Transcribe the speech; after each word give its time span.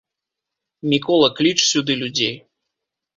Мікола, 0.93 1.27
кліч 1.39 1.57
сюды 1.71 1.99
людзей? 2.01 2.33